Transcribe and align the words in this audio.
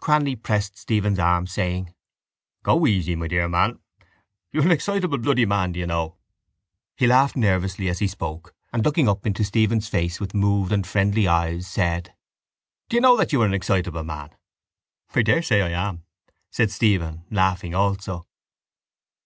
Cranly 0.00 0.34
pressed 0.42 0.78
Stephen's 0.78 1.18
arm, 1.18 1.46
saying: 1.46 1.92
—Go 2.62 2.86
easy, 2.86 3.14
my 3.16 3.26
dear 3.28 3.50
man. 3.50 3.80
You're 4.50 4.62
an 4.64 4.70
excitable 4.72 5.18
bloody 5.18 5.44
man, 5.44 5.72
do 5.72 5.80
you 5.80 5.86
know. 5.86 6.16
He 6.96 7.06
laughed 7.06 7.36
nervously 7.36 7.90
as 7.90 7.98
he 7.98 8.06
spoke 8.08 8.54
and, 8.72 8.82
looking 8.82 9.10
up 9.10 9.26
into 9.26 9.44
Stephen's 9.44 9.86
face 9.88 10.20
with 10.20 10.32
moved 10.32 10.72
and 10.72 10.86
friendly 10.86 11.28
eyes, 11.28 11.66
said: 11.66 12.14
—Do 12.88 12.96
you 12.96 13.02
know 13.02 13.18
that 13.18 13.30
you 13.34 13.42
are 13.42 13.46
an 13.46 13.52
excitable 13.52 14.04
man? 14.04 14.30
—I 15.14 15.20
daresay 15.20 15.60
I 15.60 15.88
am, 15.88 16.04
said 16.50 16.70
Stephen, 16.70 17.24
laughing 17.30 17.74
also. 17.74 18.24